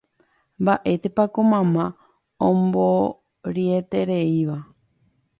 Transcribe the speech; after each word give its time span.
mba'étepa 0.61 1.23
ko 1.33 1.39
mama 1.51 1.85
omboroitereíva 2.47 4.57